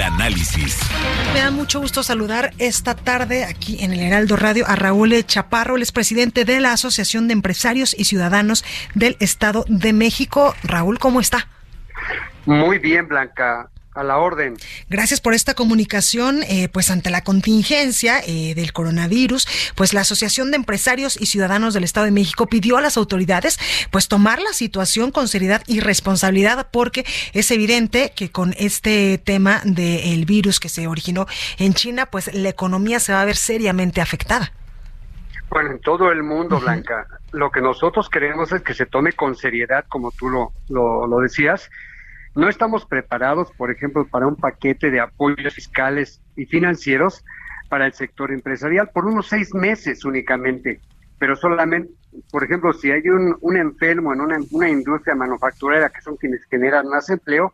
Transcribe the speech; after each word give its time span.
El 0.00 0.06
análisis. 0.06 0.80
Me 1.34 1.40
da 1.40 1.50
mucho 1.50 1.78
gusto 1.78 2.02
saludar 2.02 2.54
esta 2.56 2.94
tarde 2.94 3.44
aquí 3.44 3.84
en 3.84 3.92
el 3.92 4.00
Heraldo 4.00 4.36
Radio 4.36 4.64
a 4.66 4.74
Raúl 4.74 5.12
Chaparro, 5.26 5.76
el 5.76 5.84
presidente 5.92 6.46
de 6.46 6.58
la 6.58 6.72
Asociación 6.72 7.28
de 7.28 7.34
Empresarios 7.34 7.94
y 7.98 8.06
Ciudadanos 8.06 8.64
del 8.94 9.18
Estado 9.20 9.66
de 9.68 9.92
México. 9.92 10.54
Raúl, 10.62 10.98
¿cómo 10.98 11.20
está? 11.20 11.48
Muy 12.46 12.78
bien, 12.78 13.08
Blanca. 13.08 13.68
A 13.92 14.04
la 14.04 14.18
orden. 14.18 14.56
Gracias 14.88 15.20
por 15.20 15.34
esta 15.34 15.54
comunicación. 15.54 16.44
Eh, 16.44 16.68
pues 16.68 16.90
ante 16.90 17.10
la 17.10 17.24
contingencia 17.24 18.20
eh, 18.24 18.54
del 18.54 18.72
coronavirus, 18.72 19.48
pues 19.74 19.94
la 19.94 20.02
Asociación 20.02 20.50
de 20.52 20.58
Empresarios 20.58 21.20
y 21.20 21.26
Ciudadanos 21.26 21.74
del 21.74 21.82
Estado 21.82 22.06
de 22.06 22.12
México 22.12 22.46
pidió 22.46 22.76
a 22.76 22.80
las 22.80 22.96
autoridades 22.96 23.58
pues 23.90 24.06
tomar 24.06 24.40
la 24.40 24.52
situación 24.52 25.10
con 25.10 25.26
seriedad 25.26 25.62
y 25.66 25.80
responsabilidad 25.80 26.68
porque 26.70 27.04
es 27.32 27.50
evidente 27.50 28.12
que 28.14 28.30
con 28.30 28.54
este 28.58 29.18
tema 29.18 29.60
del 29.64 30.24
virus 30.24 30.60
que 30.60 30.68
se 30.68 30.86
originó 30.86 31.26
en 31.58 31.74
China, 31.74 32.06
pues 32.06 32.32
la 32.32 32.48
economía 32.48 33.00
se 33.00 33.12
va 33.12 33.22
a 33.22 33.24
ver 33.24 33.36
seriamente 33.36 34.00
afectada. 34.00 34.52
Bueno, 35.50 35.72
en 35.72 35.80
todo 35.80 36.12
el 36.12 36.22
mundo, 36.22 36.60
Blanca, 36.60 37.08
lo 37.32 37.50
que 37.50 37.60
nosotros 37.60 38.08
queremos 38.08 38.52
es 38.52 38.62
que 38.62 38.72
se 38.72 38.86
tome 38.86 39.12
con 39.14 39.34
seriedad, 39.34 39.84
como 39.88 40.12
tú 40.12 40.28
lo, 40.28 40.52
lo, 40.68 41.08
lo 41.08 41.18
decías, 41.18 41.68
no 42.34 42.48
estamos 42.48 42.86
preparados, 42.86 43.50
por 43.52 43.70
ejemplo, 43.70 44.06
para 44.06 44.26
un 44.26 44.36
paquete 44.36 44.90
de 44.90 45.00
apoyos 45.00 45.54
fiscales 45.54 46.20
y 46.36 46.46
financieros 46.46 47.24
para 47.68 47.86
el 47.86 47.92
sector 47.92 48.32
empresarial 48.32 48.90
por 48.92 49.06
unos 49.06 49.28
seis 49.28 49.54
meses 49.54 50.04
únicamente. 50.04 50.80
Pero 51.18 51.36
solamente, 51.36 51.90
por 52.30 52.44
ejemplo, 52.44 52.72
si 52.72 52.90
hay 52.90 53.02
un, 53.08 53.56
enfermo 53.56 54.12
en 54.12 54.20
una, 54.20 54.38
una 54.50 54.68
industria 54.68 55.14
manufacturera 55.14 55.90
que 55.90 56.00
son 56.00 56.16
quienes 56.16 56.44
generan 56.44 56.88
más 56.88 57.10
empleo, 57.10 57.52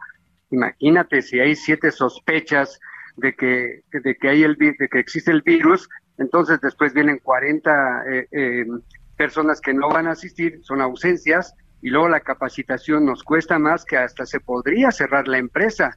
imagínate 0.50 1.22
si 1.22 1.40
hay 1.40 1.56
siete 1.56 1.90
sospechas 1.90 2.78
de 3.16 3.34
que, 3.34 3.82
de 3.92 4.14
que, 4.16 4.28
hay 4.28 4.42
el, 4.42 4.56
de 4.56 4.88
que 4.88 4.98
existe 4.98 5.30
el 5.30 5.42
virus, 5.42 5.88
entonces 6.18 6.60
después 6.60 6.94
vienen 6.94 7.18
40 7.18 8.04
eh, 8.10 8.28
eh, 8.30 8.66
personas 9.16 9.60
que 9.60 9.74
no 9.74 9.88
van 9.88 10.06
a 10.06 10.12
asistir, 10.12 10.60
son 10.62 10.80
ausencias, 10.80 11.54
y 11.86 11.90
luego 11.90 12.08
la 12.08 12.18
capacitación 12.18 13.06
nos 13.06 13.22
cuesta 13.22 13.60
más 13.60 13.84
que 13.84 13.96
hasta 13.96 14.26
se 14.26 14.40
podría 14.40 14.90
cerrar 14.90 15.28
la 15.28 15.38
empresa. 15.38 15.96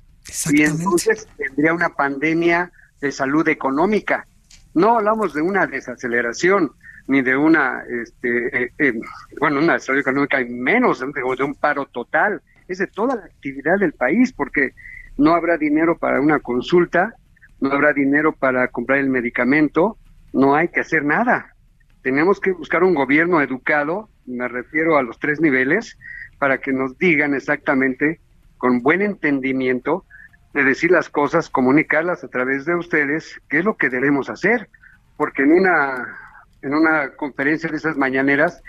Y 0.52 0.62
entonces 0.62 1.28
tendría 1.36 1.74
una 1.74 1.90
pandemia 1.90 2.72
de 3.02 3.12
salud 3.12 3.48
económica. 3.48 4.28
No 4.76 4.98
hablamos 4.98 5.34
de 5.34 5.42
una 5.42 5.66
desaceleración 5.66 6.74
ni 7.08 7.24
de 7.24 7.36
una, 7.36 7.82
este, 7.90 8.66
eh, 8.66 8.72
eh, 8.78 8.94
bueno, 9.40 9.62
una 9.62 9.80
salud 9.80 10.02
económica 10.02 10.40
y 10.40 10.46
menos 10.48 11.00
de, 11.00 11.08
de 11.08 11.44
un 11.44 11.56
paro 11.56 11.88
total. 11.88 12.40
Es 12.68 12.78
de 12.78 12.86
toda 12.86 13.16
la 13.16 13.26
actividad 13.26 13.80
del 13.80 13.94
país 13.94 14.32
porque 14.32 14.76
no 15.18 15.34
habrá 15.34 15.58
dinero 15.58 15.98
para 15.98 16.22
una 16.22 16.38
consulta, 16.38 17.16
no 17.62 17.72
habrá 17.72 17.94
dinero 17.94 18.34
para 18.34 18.68
comprar 18.68 19.00
el 19.00 19.10
medicamento, 19.10 19.98
no 20.34 20.54
hay 20.54 20.68
que 20.68 20.82
hacer 20.82 21.04
nada. 21.04 21.56
Tenemos 22.04 22.40
que 22.40 22.52
buscar 22.52 22.84
un 22.84 22.94
gobierno 22.94 23.42
educado 23.42 24.08
me 24.30 24.48
refiero 24.48 24.98
a 24.98 25.04
los 25.04 25.20
tres 25.20 25.42
niveles, 25.42 25.98
para 26.38 26.60
que 26.60 26.72
nos 26.72 26.98
digan 26.98 27.34
exactamente, 27.34 28.20
con 28.58 28.82
buen 28.82 29.02
entendimiento, 29.02 30.06
de 30.54 30.64
decir 30.64 30.92
las 30.92 31.10
cosas, 31.10 31.50
comunicarlas 31.50 32.24
a 32.24 32.28
través 32.28 32.66
de 32.66 32.76
ustedes, 32.76 33.40
qué 33.50 33.60
es 33.60 33.66
lo 33.66 33.78
que 33.78 33.90
debemos 33.90 34.30
hacer, 34.30 34.70
porque 35.18 35.44
en 35.44 35.54
una, 35.54 36.18
en 36.62 36.74
una 36.74 37.10
conferencia 37.12 37.70
de 37.70 37.78
esas 37.78 37.98
mañaneras, 37.98 38.62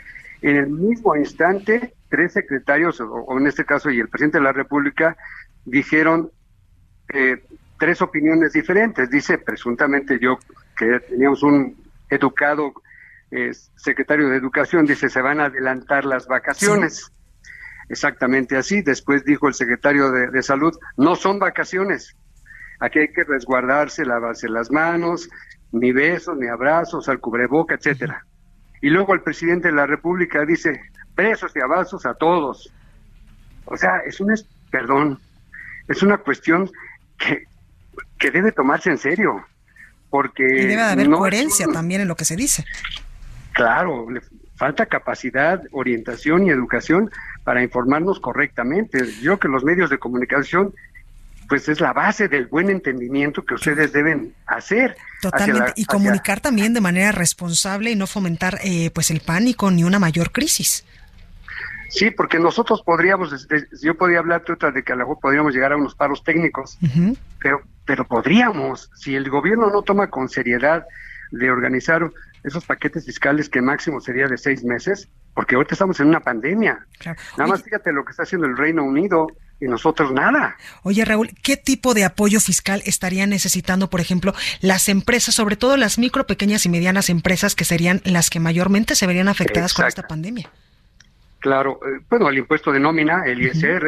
en 0.43 0.57
el 0.57 0.69
mismo 0.69 1.17
instante, 1.17 1.95
tres 2.09 2.33
secretarios, 2.33 3.01
o, 3.01 3.39
en 3.39 3.47
este 3.47 3.65
caso 3.65 3.91
y 3.91 4.01
el 4.01 4.09
presidente 4.09 4.39
de 4.39 4.45
la 4.45 4.53
República, 4.53 5.17
dijeron 5.65 6.31
eh, 7.13 7.43
tres 7.79 8.03
opiniones 8.03 8.53
diferentes. 8.53 9.11
Dice, 9.11 9.39
presuntamente 9.39 10.19
yo, 10.21 10.39
que 10.77 11.01
teníamos 11.01 11.43
un 11.43 11.77
educado 12.09 12.73
secretario 13.77 14.29
de 14.29 14.37
Educación, 14.37 14.87
dice, 14.87 15.09
se 15.09 15.23
van 15.23 15.41
a 15.41 15.47
adelantar 15.47 16.05
las 16.05 16.27
vacaciones. 16.27 17.13
Exactamente 17.89 18.57
así. 18.57 18.83
Después 18.83 19.25
dijo 19.25 19.49
el 19.49 19.55
secretario 19.55 20.11
de, 20.11 20.43
Salud, 20.43 20.73
no 20.97 21.17
son 21.17 21.39
vacaciones. 21.39 22.17
Aquí 22.79 23.01
hay 23.01 23.13
que 23.13 23.25
resguardarse, 23.25 24.05
lavarse 24.05 24.49
las 24.49 24.71
manos, 24.71 25.29
ni 25.73 25.93
besos, 25.93 26.37
ni 26.39 26.49
abrazos, 26.49 27.09
al 27.09 27.21
cubreboca, 27.21 27.75
etcétera. 27.75 28.25
Y 28.81 28.91
luego 28.91 29.13
el 29.15 29.23
presidente 29.23 29.69
de 29.69 29.75
la 29.75 29.87
República 29.87 30.45
dice, 30.47 30.81
besos 31.15 31.53
y 31.55 31.61
abrazos 31.61 32.07
a 32.07 32.15
todos. 32.15 32.73
O 33.67 33.77
sea, 33.77 33.99
es 34.07 34.21
un, 34.21 34.35
perdón, 34.71 35.19
es 35.89 36.03
una 36.03 36.19
cuestión 36.19 36.71
que, 37.19 37.45
que 38.19 38.31
debe 38.31 38.53
tomarse 38.53 38.91
en 38.91 38.99
serio. 38.99 39.45
Porque 40.09 40.45
y 40.45 40.67
debe 40.67 40.83
haber 40.83 41.11
coherencia 41.11 41.67
también 41.67 42.01
en 42.01 42.09
lo 42.09 42.17
que 42.17 42.25
se 42.25 42.35
dice. 42.35 42.65
Claro, 43.61 44.11
le 44.11 44.23
falta 44.57 44.87
capacidad, 44.87 45.61
orientación 45.73 46.47
y 46.47 46.51
educación 46.51 47.11
para 47.45 47.63
informarnos 47.63 48.19
correctamente. 48.19 49.05
Yo 49.21 49.37
creo 49.37 49.39
que 49.39 49.49
los 49.49 49.65
medios 49.65 49.91
de 49.91 49.99
comunicación 49.99 50.73
pues 51.47 51.69
es 51.69 51.79
la 51.79 51.93
base 51.93 52.29
del 52.29 52.47
buen 52.47 52.71
entendimiento 52.71 53.45
que 53.45 53.53
ustedes 53.53 53.93
deben 53.93 54.33
hacer. 54.47 54.97
Totalmente, 55.21 55.75
y 55.77 55.85
comunicar 55.85 56.41
también 56.41 56.73
de 56.73 56.81
manera 56.81 57.13
responsable 57.13 57.91
y 57.91 57.97
no 57.97 58.07
fomentar 58.07 58.61
eh, 58.65 58.91
pues 58.95 59.11
el 59.11 59.21
pánico 59.21 59.71
ni 59.71 59.85
una 59.85 59.99
mayor 59.99 60.33
crisis. 60.33 60.87
Sí, 61.91 62.11
porque 62.11 62.39
nosotros 62.39 62.81
podríamos, 62.83 63.47
yo 63.83 63.95
podría 63.95 64.21
hablarte 64.21 64.53
otra 64.53 64.71
de 64.71 64.83
que 64.83 64.95
a 64.95 64.97
lo 64.97 65.01
mejor 65.01 65.21
podríamos 65.21 65.53
llegar 65.53 65.73
a 65.73 65.77
unos 65.77 65.95
paros 65.95 66.25
técnicos, 66.25 66.79
pero, 67.39 67.61
pero 67.85 68.07
podríamos, 68.07 68.91
si 68.95 69.17
el 69.17 69.29
gobierno 69.29 69.69
no 69.71 69.83
toma 69.83 70.09
con 70.09 70.31
seriedad 70.31 70.87
de 71.31 71.51
organizar 71.51 72.11
esos 72.45 72.65
paquetes 72.65 73.05
fiscales 73.05 73.49
que 73.49 73.61
máximo 73.61 74.01
sería 74.01 74.27
de 74.27 74.39
seis 74.39 74.65
meses, 74.65 75.09
porque 75.35 75.55
ahorita 75.55 75.75
estamos 75.75 76.01
en 76.01 76.09
una 76.09 76.21
pandemia. 76.21 76.87
Nada 77.37 77.51
más 77.51 77.63
fíjate 77.63 77.93
lo 77.93 78.05
que 78.05 78.11
está 78.11 78.23
haciendo 78.23 78.47
el 78.47 78.57
Reino 78.57 78.85
Unido 78.85 79.29
y 79.61 79.67
nosotros 79.67 80.13
nada. 80.13 80.57
Oye, 80.83 81.05
Raúl, 81.05 81.31
¿qué 81.43 81.57
tipo 81.57 81.93
de 81.93 82.05
apoyo 82.05 82.41
fiscal 82.41 82.83
estarían 82.87 83.31
necesitando, 83.31 83.91
por 83.91 84.01
ejemplo, 84.01 84.33
las 84.61 84.89
empresas, 84.89 85.35
sobre 85.35 85.57
todo 85.57 85.77
las 85.77 85.99
micro, 85.99 86.27
pequeñas 86.27 86.65
y 86.65 86.71
medianas 86.71 87.11
empresas 87.11 87.55
que 87.55 87.65
serían 87.65 88.01
las 88.05 88.31
que 88.31 88.41
mayormente 88.41 88.95
se 88.95 89.07
verían 89.07 89.29
afectadas 89.29 89.75
con 89.75 89.87
esta 89.87 90.07
pandemia? 90.07 90.51
Claro, 91.41 91.81
eh, 91.87 92.01
bueno, 92.09 92.29
el 92.29 92.39
impuesto 92.39 92.73
de 92.73 92.81
nómina, 92.81 93.25
el 93.27 93.41
ISR, 93.43 93.85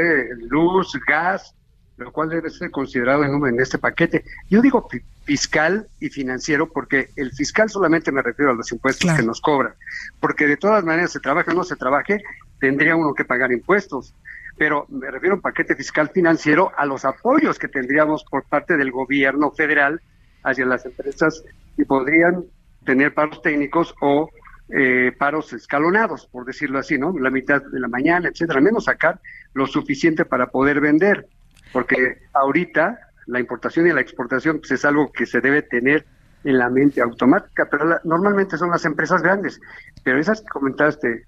luz, 0.48 0.98
gas, 1.06 1.54
lo 1.96 2.12
cual 2.12 2.30
debe 2.30 2.50
ser 2.50 2.70
considerado 2.70 3.24
en, 3.24 3.46
en 3.46 3.60
este 3.60 3.78
paquete. 3.78 4.24
Yo 4.48 4.60
digo 4.60 4.88
fiscal 5.24 5.86
y 6.00 6.08
financiero 6.08 6.68
porque 6.68 7.10
el 7.16 7.32
fiscal 7.32 7.70
solamente 7.70 8.10
me 8.12 8.22
refiero 8.22 8.50
a 8.50 8.54
los 8.54 8.70
impuestos 8.72 9.12
que 9.12 9.22
nos 9.22 9.40
cobran, 9.40 9.74
porque 10.20 10.46
de 10.46 10.56
todas 10.56 10.84
maneras 10.84 11.12
se 11.12 11.20
trabaje 11.20 11.50
o 11.50 11.54
no 11.54 11.64
se 11.64 11.76
trabaje, 11.76 12.22
tendría 12.58 12.96
uno 12.96 13.14
que 13.14 13.24
pagar 13.24 13.52
impuestos. 13.52 14.14
Pero 14.58 14.86
me 14.88 15.10
refiero 15.10 15.34
a 15.34 15.36
un 15.36 15.42
paquete 15.42 15.74
fiscal 15.74 16.10
financiero 16.10 16.72
a 16.76 16.84
los 16.84 17.04
apoyos 17.04 17.58
que 17.58 17.68
tendríamos 17.68 18.24
por 18.24 18.44
parte 18.44 18.76
del 18.76 18.90
gobierno 18.90 19.50
federal 19.50 20.00
hacia 20.42 20.66
las 20.66 20.84
empresas 20.84 21.42
que 21.76 21.84
podrían 21.86 22.44
tener 22.84 23.14
paros 23.14 23.40
técnicos 23.42 23.94
o 24.00 24.28
eh, 24.68 25.12
paros 25.18 25.52
escalonados, 25.52 26.26
por 26.26 26.44
decirlo 26.44 26.78
así, 26.78 26.98
¿no? 26.98 27.16
La 27.18 27.30
mitad 27.30 27.62
de 27.62 27.80
la 27.80 27.88
mañana, 27.88 28.28
etcétera, 28.28 28.60
menos 28.60 28.84
sacar 28.84 29.20
lo 29.54 29.66
suficiente 29.66 30.24
para 30.24 30.46
poder 30.48 30.80
vender 30.80 31.26
porque 31.72 32.18
ahorita 32.32 32.98
la 33.26 33.40
importación 33.40 33.86
y 33.86 33.92
la 33.92 34.00
exportación 34.00 34.58
pues, 34.58 34.72
es 34.72 34.84
algo 34.84 35.12
que 35.12 35.26
se 35.26 35.40
debe 35.40 35.62
tener 35.62 36.04
en 36.44 36.58
la 36.58 36.68
mente 36.68 37.00
automática, 37.00 37.68
pero 37.70 38.00
normalmente 38.04 38.58
son 38.58 38.70
las 38.70 38.84
empresas 38.84 39.22
grandes, 39.22 39.60
pero 40.02 40.18
esas 40.18 40.40
que 40.40 40.48
comentaste 40.48 41.26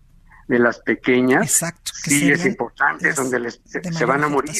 de 0.49 0.59
las 0.59 0.81
pequeñas, 0.81 1.61
sí 1.85 2.31
es 2.31 2.45
importante, 2.45 3.13
donde 3.13 3.39
les, 3.39 3.61
se, 3.65 4.05
van 4.05 4.25
a 4.25 4.29
morir. 4.29 4.55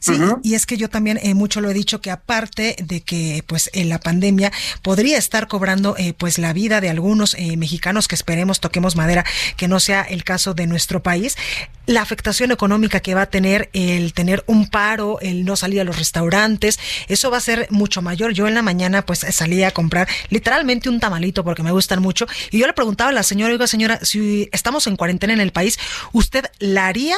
Sí, 0.00 0.14
y 0.42 0.54
es 0.54 0.64
que 0.64 0.78
yo 0.78 0.88
también 0.88 1.20
eh, 1.22 1.34
mucho 1.34 1.60
lo 1.60 1.68
he 1.68 1.74
dicho 1.74 2.00
que 2.00 2.10
aparte 2.10 2.74
de 2.82 3.02
que 3.02 3.44
pues 3.46 3.68
en 3.74 3.90
la 3.90 4.00
pandemia 4.00 4.50
podría 4.80 5.18
estar 5.18 5.46
cobrando 5.46 5.94
eh, 5.98 6.14
pues 6.14 6.38
la 6.38 6.54
vida 6.54 6.80
de 6.80 6.88
algunos 6.88 7.34
eh, 7.34 7.58
mexicanos 7.58 8.08
que 8.08 8.14
esperemos 8.14 8.60
toquemos 8.60 8.96
madera 8.96 9.26
que 9.58 9.68
no 9.68 9.78
sea 9.78 10.00
el 10.00 10.24
caso 10.24 10.54
de 10.54 10.66
nuestro 10.66 11.02
país, 11.02 11.36
la 11.84 12.00
afectación 12.00 12.50
económica 12.50 13.00
que 13.00 13.14
va 13.14 13.22
a 13.22 13.26
tener 13.26 13.68
el 13.74 14.14
tener 14.14 14.42
un 14.46 14.70
paro, 14.70 15.20
el 15.20 15.44
no 15.44 15.54
salir 15.54 15.82
a 15.82 15.84
los 15.84 15.98
restaurantes, 15.98 16.78
eso 17.08 17.30
va 17.30 17.36
a 17.36 17.42
ser 17.42 17.66
mucho 17.70 18.00
mayor. 18.00 18.32
Yo 18.32 18.48
en 18.48 18.54
la 18.54 18.62
mañana 18.62 19.04
pues 19.04 19.18
salí 19.18 19.62
a 19.64 19.70
comprar 19.70 20.08
literalmente 20.30 20.88
un 20.88 20.98
tamalito 20.98 21.44
porque 21.44 21.62
me 21.62 21.72
gustan 21.72 22.00
mucho 22.00 22.26
y 22.50 22.58
yo 22.58 22.66
le 22.66 22.72
preguntaba 22.72 23.10
a 23.10 23.12
la 23.12 23.22
señora, 23.22 23.52
oiga 23.52 23.66
señora, 23.66 23.98
si 24.02 24.48
estamos 24.52 24.86
en 24.86 24.96
cuarentena 24.96 25.34
en 25.34 25.40
el 25.40 25.52
país, 25.52 25.78
¿usted 26.12 26.46
la 26.58 26.86
haría 26.86 27.16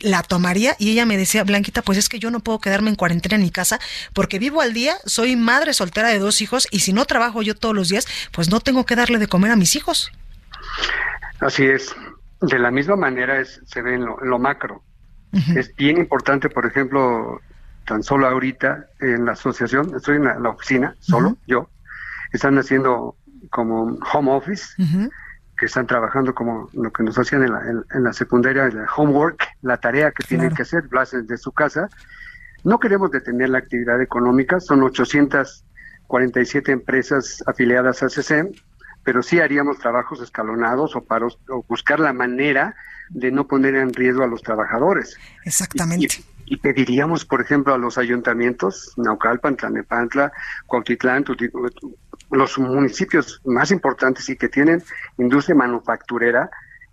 la 0.00 0.22
tomaría 0.22 0.76
y 0.78 0.90
ella 0.90 1.06
me 1.06 1.16
decía, 1.16 1.44
Blanquita, 1.44 1.82
pues 1.82 1.98
es 1.98 2.08
que 2.08 2.18
yo 2.18 2.30
no 2.30 2.40
puedo 2.40 2.60
quedarme 2.60 2.90
en 2.90 2.96
cuarentena 2.96 3.36
en 3.36 3.42
mi 3.42 3.50
casa 3.50 3.78
porque 4.12 4.38
vivo 4.38 4.60
al 4.60 4.72
día, 4.72 4.96
soy 5.06 5.36
madre 5.36 5.72
soltera 5.74 6.08
de 6.08 6.18
dos 6.18 6.40
hijos 6.40 6.68
y 6.70 6.80
si 6.80 6.92
no 6.92 7.04
trabajo 7.04 7.42
yo 7.42 7.54
todos 7.54 7.74
los 7.74 7.88
días, 7.88 8.06
pues 8.32 8.50
no 8.50 8.60
tengo 8.60 8.86
que 8.86 8.96
darle 8.96 9.18
de 9.18 9.26
comer 9.26 9.50
a 9.50 9.56
mis 9.56 9.76
hijos. 9.76 10.12
Así 11.40 11.64
es. 11.64 11.94
De 12.40 12.58
la 12.58 12.70
misma 12.70 12.96
manera 12.96 13.40
es, 13.40 13.60
se 13.66 13.82
ve 13.82 13.94
en 13.94 14.04
lo, 14.04 14.38
macro. 14.38 14.82
Es 15.54 15.74
bien 15.76 15.98
importante, 15.98 16.48
por 16.48 16.64
ejemplo, 16.64 17.40
tan 17.84 18.02
solo 18.02 18.28
ahorita 18.28 18.86
en 19.00 19.26
la 19.26 19.32
asociación, 19.32 19.92
estoy 19.94 20.16
en 20.16 20.24
la, 20.24 20.48
oficina, 20.48 20.94
solo 21.00 21.36
yo, 21.46 21.68
están 22.32 22.56
haciendo 22.58 23.16
como 23.50 23.98
home 24.12 24.32
office 24.32 24.74
que 25.58 25.66
están 25.66 25.86
trabajando 25.86 26.34
como 26.34 26.70
lo 26.72 26.92
que 26.92 27.02
nos 27.02 27.18
hacían 27.18 27.42
en 27.42 27.52
la, 27.52 27.84
en, 27.92 28.04
la 28.04 28.12
secundaria, 28.12 28.64
el 28.64 28.86
homework, 28.96 29.44
la 29.62 29.76
tarea 29.76 30.12
que 30.12 30.24
tienen 30.24 30.54
que 30.54 30.62
hacer 30.62 30.84
de 30.88 31.36
su 31.36 31.52
casa. 31.52 31.88
No 32.64 32.78
queremos 32.78 33.10
detener 33.10 33.50
la 33.50 33.58
actividad 33.58 34.00
económica, 34.00 34.60
son 34.60 34.82
847 34.82 36.72
empresas 36.72 37.42
afiliadas 37.46 38.02
a 38.02 38.08
CESEM, 38.08 38.52
pero 39.02 39.22
sí 39.22 39.40
haríamos 39.40 39.78
trabajos 39.78 40.20
escalonados 40.20 40.94
o, 40.94 41.02
paros, 41.04 41.38
o 41.48 41.64
buscar 41.68 41.98
la 41.98 42.12
manera 42.12 42.76
de 43.10 43.30
no 43.30 43.46
poner 43.48 43.74
en 43.74 43.92
riesgo 43.92 44.22
a 44.22 44.26
los 44.26 44.42
trabajadores. 44.42 45.16
Exactamente. 45.44 46.22
Y, 46.46 46.56
pediríamos, 46.58 47.24
por 47.24 47.40
ejemplo, 47.40 47.74
a 47.74 47.78
los 47.78 47.98
ayuntamientos, 47.98 48.94
Naucalpan, 48.96 49.56
Tlanepantla, 49.56 50.32
Cuautitlán, 50.66 51.24
los 52.30 52.58
municipios 52.58 53.40
más 53.44 53.70
importantes 53.70 54.28
y 54.28 54.36
que 54.36 54.48
tienen 54.48 54.82
industria 55.16 55.56
manufacturera, 55.56 56.50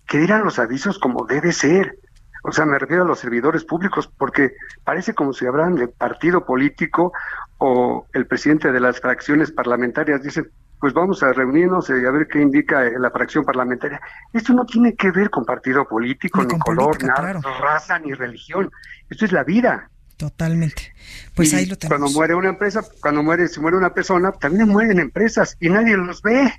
que 0.07 0.19
dieran 0.19 0.43
los 0.43 0.59
avisos 0.59 0.99
como 0.99 1.25
debe 1.25 1.51
ser. 1.51 1.97
O 2.43 2.51
sea, 2.51 2.65
me 2.65 2.77
refiero 2.77 3.03
a 3.03 3.07
los 3.07 3.19
servidores 3.19 3.63
públicos, 3.63 4.07
porque 4.07 4.51
parece 4.83 5.13
como 5.13 5.33
si 5.33 5.47
hablan 5.47 5.75
de 5.75 5.87
partido 5.87 6.45
político 6.45 7.11
o 7.57 8.05
el 8.13 8.27
presidente 8.27 8.71
de 8.71 8.79
las 8.79 8.99
fracciones 8.99 9.51
parlamentarias 9.51 10.21
dice, 10.21 10.43
pues 10.79 10.93
vamos 10.93 11.23
a 11.23 11.33
reunirnos 11.33 11.89
y 11.89 12.05
a 12.05 12.11
ver 12.11 12.27
qué 12.27 12.41
indica 12.41 12.83
la 12.99 13.09
fracción 13.09 13.43
parlamentaria. 13.43 13.99
Esto 14.33 14.53
no 14.53 14.65
tiene 14.65 14.93
que 14.95 15.09
ver 15.09 15.29
con 15.29 15.43
partido 15.43 15.85
político, 15.85 16.43
ni, 16.43 16.59
color, 16.59 17.03
nada, 17.03 17.39
raza, 17.59 17.97
ni 17.97 18.13
religión. 18.13 18.69
Esto 19.09 19.25
es 19.25 19.31
la 19.31 19.43
vida. 19.43 19.89
Totalmente. 20.17 20.93
Pues 21.33 21.53
ahí 21.53 21.65
lo 21.65 21.77
tenemos. 21.77 21.99
Cuando 21.99 22.17
muere 22.17 22.35
una 22.35 22.49
empresa, 22.49 22.83
cuando 23.01 23.21
muere, 23.21 23.47
si 23.47 23.59
muere 23.59 23.77
una 23.77 23.93
persona, 23.93 24.31
también 24.31 24.69
mueren 24.69 24.99
empresas 24.99 25.57
y 25.59 25.69
nadie 25.69 25.97
los 25.97 26.21
ve. 26.21 26.53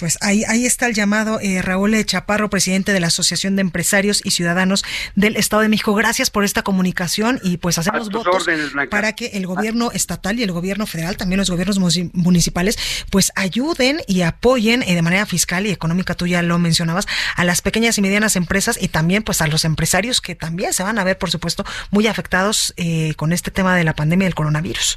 Pues 0.00 0.16
ahí, 0.22 0.44
ahí 0.48 0.64
está 0.64 0.86
el 0.86 0.94
llamado 0.94 1.38
eh, 1.40 1.60
Raúl 1.60 2.02
Chaparro, 2.06 2.48
presidente 2.48 2.94
de 2.94 3.00
la 3.00 3.08
Asociación 3.08 3.54
de 3.54 3.60
Empresarios 3.60 4.22
y 4.24 4.30
Ciudadanos 4.30 4.82
del 5.14 5.36
Estado 5.36 5.60
de 5.60 5.68
México. 5.68 5.94
Gracias 5.94 6.30
por 6.30 6.42
esta 6.42 6.62
comunicación 6.62 7.38
y 7.42 7.58
pues 7.58 7.76
hacemos 7.76 8.08
votos 8.08 8.46
para 8.90 9.12
que 9.12 9.26
el 9.34 9.46
gobierno 9.46 9.92
estatal 9.92 10.40
y 10.40 10.42
el 10.42 10.52
gobierno 10.52 10.86
federal, 10.86 11.18
también 11.18 11.38
los 11.38 11.50
gobiernos 11.50 11.78
municipales, 12.14 12.78
pues 13.10 13.30
ayuden 13.36 14.00
y 14.06 14.22
apoyen 14.22 14.82
eh, 14.84 14.94
de 14.94 15.02
manera 15.02 15.26
fiscal 15.26 15.66
y 15.66 15.70
económica, 15.70 16.14
tú 16.14 16.26
ya 16.26 16.40
lo 16.40 16.58
mencionabas, 16.58 17.06
a 17.36 17.44
las 17.44 17.60
pequeñas 17.60 17.98
y 17.98 18.00
medianas 18.00 18.36
empresas 18.36 18.78
y 18.80 18.88
también 18.88 19.22
pues 19.22 19.42
a 19.42 19.48
los 19.48 19.66
empresarios 19.66 20.22
que 20.22 20.34
también 20.34 20.72
se 20.72 20.82
van 20.82 20.98
a 20.98 21.04
ver, 21.04 21.18
por 21.18 21.30
supuesto, 21.30 21.66
muy 21.90 22.06
afectados 22.06 22.72
eh, 22.78 23.12
con 23.16 23.34
este 23.34 23.50
tema 23.50 23.76
de 23.76 23.84
la 23.84 23.94
pandemia 23.94 24.26
del 24.26 24.34
coronavirus. 24.34 24.96